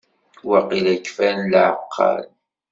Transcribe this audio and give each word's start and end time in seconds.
Waqila 0.49 0.95
kfan 1.05 1.37
lɛeqqal. 1.51 2.25